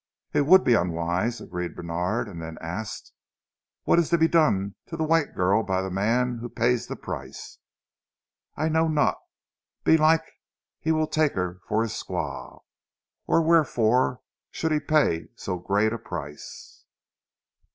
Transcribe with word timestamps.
"It 0.33 0.47
would 0.47 0.63
be 0.63 0.73
unwise," 0.73 1.39
agreed 1.41 1.75
Bènard, 1.75 2.27
and 2.27 2.41
then 2.41 2.57
asked: 2.59 3.13
"What 3.83 3.99
is 3.99 4.09
to 4.09 4.17
be 4.17 4.27
done 4.27 4.73
to 4.87 4.97
the 4.97 5.03
white 5.03 5.35
girl 5.35 5.61
by 5.61 5.83
the 5.83 5.91
man 5.91 6.39
who 6.39 6.49
pays 6.49 6.87
the 6.87 6.95
price?" 6.95 7.59
"I 8.57 8.67
know 8.67 8.87
not; 8.87 9.19
belike 9.83 10.25
he 10.79 10.91
will 10.91 11.05
take 11.05 11.33
her 11.35 11.59
for 11.67 11.83
his 11.83 11.91
squaw, 11.93 12.61
or 13.27 13.43
wherefore 13.43 14.21
should 14.49 14.71
he 14.71 14.79
pay 14.79 15.27
so 15.35 15.59
great 15.59 15.93
a 15.93 15.99
price?" 15.99 16.83